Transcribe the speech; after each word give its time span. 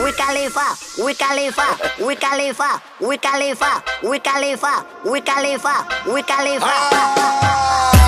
Califa, 0.00 1.04
we 1.04 1.14
califa, 1.14 2.06
we 2.06 2.16
califa, 2.16 2.80
we 3.00 3.16
califa, 3.18 3.82
we 4.02 4.18
califa, 4.18 4.82
we 5.02 5.20
califa, 5.20 5.20
we 5.20 5.20
califa, 5.20 5.74
we 6.06 6.22
califa, 6.22 6.72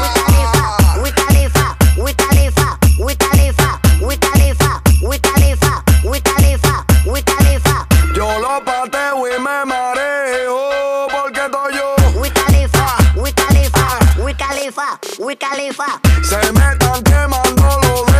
we 0.00 0.08
califa, 0.08 1.02
we 1.02 1.10
califa, 1.12 1.66
we 2.02 2.12
califa, 2.12 2.12
we 2.12 2.12
califa, 2.14 2.98
we 3.00 3.14
califa, 3.16 3.80
we 4.02 4.16
califa, 4.16 4.16
we 4.16 4.16
califa, 4.16 4.82
we 5.02 5.18
califa, 5.18 5.82
we 6.04 6.20
califa, 6.20 6.84
we 7.12 7.22
califa, 7.22 8.16
yo 8.16 8.38
lo 8.40 8.60
parte, 8.60 9.12
we 9.20 9.30
me 9.38 9.64
mareo, 9.64 11.08
porque 11.10 11.40
estoy 11.46 11.74
yo, 11.76 11.94
we 12.20 12.30
califa, 12.30 12.86
we 13.16 13.30
califa, 13.32 13.84
we 14.22 14.32
califa, 14.34 14.98
we 15.18 15.36
califa, 15.36 15.78
we 15.88 16.00
califa, 16.00 16.00
se 16.24 16.52
metan 16.52 17.02
quemando 17.02 17.80
los. 17.82 18.13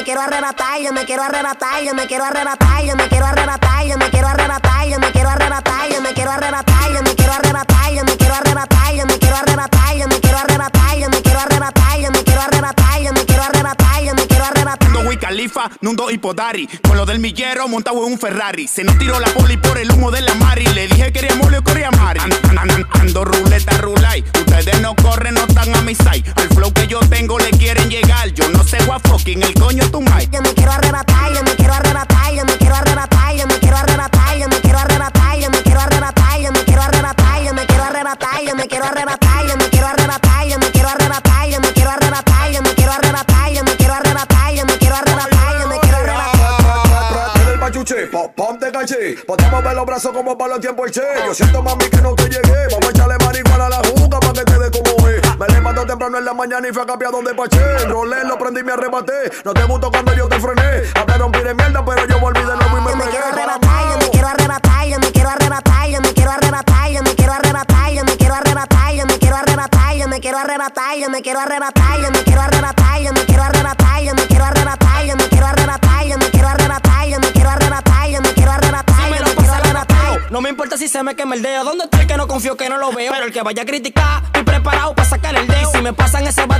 Me 0.00 0.04
quiero 0.04 0.22
arrebatar, 0.22 0.80
yo 0.80 0.92
me 0.94 1.04
quiero 1.04 1.22
arrebatar, 1.22 1.82
yo 1.84 1.94
me 1.94 2.06
quiero 2.06 2.24
arrebatar, 2.24 2.82
yo 2.86 2.96
me 2.96 3.06
quiero 3.08 3.26
arrebatar, 3.26 3.84
yo 3.86 3.98
me 3.98 4.10
quiero 4.10 4.28
arrebatar, 4.28 4.88
yo 4.88 4.98
me 4.98 5.12
quiero 5.12 5.28
arrebatar, 5.28 5.90
yo 5.90 6.00
me 6.00 6.10
quiero 6.14 6.30
arrebatar, 6.30 6.90
yo 6.90 7.02
me 7.02 7.14
quiero 7.14 7.32
arrebatar, 7.34 7.92
yo 7.92 8.02
me 8.04 8.16
quiero 8.16 8.34
arrebatar, 8.34 8.94
yo 8.96 9.06
me 9.06 9.18
quiero 9.18 9.36
arrebatar, 9.36 9.96
yo 9.96 10.08
me 10.08 10.16
quiero 10.20 10.38
arrebatar, 10.40 10.96
yo 10.96 11.10
me 11.10 11.20
quiero 11.22 11.40
arrebatar, 11.40 12.00
yo 12.00 12.10
me 12.10 12.24
quiero 12.24 12.40
arrebatar, 12.40 13.02
yo 13.02 13.12
me 13.12 13.24
quiero 13.26 13.42
arrebatar, 13.42 14.02
yo 14.04 14.14
me 14.14 14.26
quiero 14.26 14.44
arrebatar. 14.44 14.90
Wiz 15.06 15.18
Khalifa, 15.18 15.70
Nundo 15.80 16.10
y 16.10 16.18
Podari. 16.18 16.68
Con 16.86 16.96
lo 16.96 17.04
del 17.04 17.18
millero 17.18 17.66
montado 17.66 18.06
en 18.06 18.12
un 18.12 18.18
Ferrari. 18.18 18.68
Se 18.68 18.84
nos 18.84 18.96
tiró 18.98 19.18
la 19.18 19.26
poli 19.28 19.56
por 19.56 19.76
el 19.78 19.90
humo 19.90 20.10
de 20.12 20.20
la 20.20 20.34
Mari. 20.34 20.64
Le 20.68 20.86
dije 20.86 21.06
que 21.06 21.12
quería 21.20 21.34
mole 21.36 21.58
o 21.58 21.62
quería 21.64 21.90
Mari. 21.90 22.20
An- 22.20 22.58
an- 22.58 22.70
an- 22.70 22.86
ando 22.92 23.24
ruleta, 23.24 23.76
rulay. 23.78 24.22
Ustedes 24.38 24.80
no 24.80 24.94
corren, 24.94 25.34
no 25.34 25.40
están 25.46 25.74
a 25.74 25.80
mi 25.80 25.94
side. 25.96 26.32
Fucking 29.00 29.42
el 29.42 29.54
coño 29.54 29.90
tu 29.90 30.00
mai. 30.00 30.28
Yo 30.30 30.40
me 30.42 30.52
quiero 30.54 30.72
arrebatar, 30.72 31.32
yo 31.32 31.42
me 31.42 31.54
quiero 31.56 31.74
arrebatar, 31.74 32.32
yo 32.34 32.44
me 32.44 32.56
quiero 32.56 32.74
arrebatar, 32.74 33.34
yo 33.36 33.46
me 33.46 33.58
quiero 33.58 33.76
arrebatar, 33.76 34.38
yo 34.38 34.48
me 34.48 34.60
quiero 34.60 34.78
arrebatar, 34.78 35.38
yo 35.38 35.50
me 35.50 35.62
quiero 35.62 35.80
arrebatar, 35.80 36.40
yo 36.40 36.50
me 36.50 36.64
quiero 36.64 36.82
arrebatar, 36.82 37.42
yo 37.44 37.52
me 37.54 37.66
quiero 37.66 37.84
arrebatar, 37.84 38.44
yo 38.44 38.56
me 38.56 38.68
quiero 38.68 38.86
arrebatar, 38.86 39.46
yo 39.46 39.56
me 39.56 39.70
quiero 39.70 39.88
arrebatar, 39.88 40.48
yo 40.48 40.58
me 40.58 40.70
quiero 40.70 40.88
arrebatar, 40.88 41.48
yo 41.48 41.60
me 41.60 41.72
quiero 41.72 41.90
arrebatar, 41.90 42.52
yo 42.52 42.62
me 42.62 42.74
quiero 42.74 42.92
arrebatar, 42.92 43.52
yo 43.52 43.64
me 43.64 43.76
quiero 43.76 43.94
arrebatar, 43.94 44.54
yo 44.54 44.64
me 44.66 44.78
quiero 44.78 44.94
arrebatar, 44.96 45.60
yo 45.60 45.68
me 45.68 45.80
quiero 45.80 45.96
arrebatar. 45.96 46.30
Ponte 48.36 48.70
caché. 48.70 49.16
Podemos 49.26 49.64
ver 49.64 49.74
los 49.74 49.86
brazos 49.86 50.12
como 50.12 50.36
para 50.36 50.52
los 50.52 50.60
tiempos 50.60 50.86
el 50.86 50.92
che. 50.92 51.02
Yo 51.26 51.34
siento 51.34 51.62
mami 51.62 51.84
que 51.90 52.00
no 52.00 52.14
te 52.14 52.24
llegué. 52.28 52.49
Me 55.80 55.86
levanto 55.86 55.92
temprano 55.92 56.18
en 56.18 56.24
la 56.26 56.34
mañana 56.34 56.68
y 56.68 56.72
fui 56.72 56.82
a 56.82 56.86
capiar 56.86 57.10
donde 57.10 57.34
paché. 57.34 57.58
Enrolé, 57.84 58.24
lo 58.24 58.36
prendí 58.38 58.60
y 58.60 58.64
me 58.64 58.72
arrebaté. 58.72 59.12
No 59.46 59.54
te 59.54 59.64
gustó 59.64 59.90
cuando 59.90 60.14
yo 60.14 60.28
te 60.28 60.38
frené. 60.38 60.82
Hablaron 60.94 61.32
pide 61.32 61.54
mierda, 61.54 61.82
pero 61.82 62.06
yo 62.06 62.20
volví 62.20 62.40
de 62.40 62.54
nuevo 62.54 62.78
y 62.78 62.80
me 62.82 62.90
Yo 62.90 62.96
me 62.96 63.04
quiero 63.04 63.26
arrebatar, 63.26 63.88
yo 63.88 63.98
me 63.98 64.10
quiero 64.10 64.28
arrebatar, 64.28 64.86
yo 64.88 64.98
me 65.00 65.10
quiero 65.10 65.30
arrebatar, 65.30 65.88
yo 65.88 66.00
me 66.02 66.12
quiero 66.12 66.30
arrebatar, 66.32 66.90
yo 66.92 67.02
me 67.02 67.14
quiero 67.14 67.32
arrebatar, 67.32 67.92
yo 67.94 68.04
me 68.04 68.16
quiero 68.16 68.34
arrebatar, 68.34 68.94
yo 68.94 69.06
me 69.06 69.18
quiero 69.18 69.36
arrebatar, 69.36 69.96
yo 69.96 70.08
me 70.08 70.20
quiero 70.20 70.38
arrebatar, 70.38 70.96
yo 70.98 71.08
me 71.08 71.22
quiero 71.22 71.40
arrebatar, 71.40 71.98
yo 71.98 72.10
me 72.10 72.22
quiero 72.22 72.40
arrebatar, 72.42 73.00
yo 73.00 73.12
me 73.12 73.24
quiero 73.24 73.42
arrebatar, 73.42 74.02
yo 74.04 74.14
me 74.14 74.26
quiero 74.26 74.44
arrebatar, 74.44 74.60
yo 74.60 74.64
me 74.64 74.69
No 80.30 80.40
me 80.40 80.48
importa 80.48 80.78
si 80.78 80.86
se 80.86 81.02
me 81.02 81.16
quema 81.16 81.34
el 81.34 81.42
dedo. 81.42 81.64
¿Dónde 81.64 81.84
está 81.84 82.00
el 82.00 82.06
que 82.06 82.16
no 82.16 82.28
confío 82.28 82.56
que 82.56 82.68
no 82.68 82.78
lo 82.78 82.92
veo? 82.92 83.10
Pero 83.10 83.26
el 83.26 83.32
que 83.32 83.42
vaya 83.42 83.62
a 83.62 83.66
criticar, 83.66 84.22
estoy 84.26 84.44
preparado 84.44 84.94
para 84.94 85.08
sacar 85.08 85.34
el 85.36 85.48
dedo. 85.48 85.72
Si 85.72 85.82
me 85.82 85.92
pasan 85.92 86.24
ese 86.24 86.46
bate, 86.46 86.59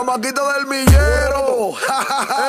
Los 0.00 0.06
chamaquitos 0.06 0.54
del 0.54 0.66
millero, 0.66 1.72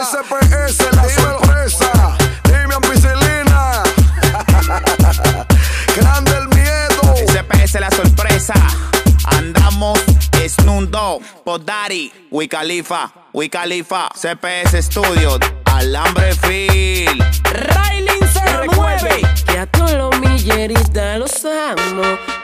SPS, 0.10 0.96
la 0.96 1.10
sorpresa, 1.10 2.18
dime 2.46 2.76
ampicilina. 2.76 3.84
Grande 5.98 6.32
el 6.38 6.48
miedo. 6.48 7.14
SPS 7.28 7.80
la 7.82 7.92
sorpresa. 7.92 8.54
Andamos 9.26 10.00
Snundo, 10.48 11.20
Podari, 11.44 12.14
Wiz 12.32 12.50
Khalifa, 12.50 13.12
CPS 14.16 14.82
Studio, 14.84 15.38
Alambre 15.66 16.34
Phil. 16.36 17.22
Railin 17.44 18.28
se 18.32 18.46
remueve. 18.60 19.22
Que 19.46 19.60
a 19.60 19.66
todos 19.66 19.92
los 19.92 20.20
milleristas 20.22 21.20
los 21.20 21.46
amo. 21.46 22.41